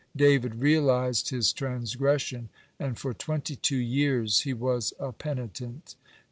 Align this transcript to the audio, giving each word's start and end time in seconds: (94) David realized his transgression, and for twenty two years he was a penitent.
(94) 0.15 0.17
David 0.49 0.55
realized 0.63 1.29
his 1.29 1.53
transgression, 1.53 2.49
and 2.79 2.97
for 2.97 3.13
twenty 3.13 3.55
two 3.55 3.77
years 3.77 4.39
he 4.41 4.51
was 4.51 4.93
a 4.97 5.11
penitent. 5.11 5.93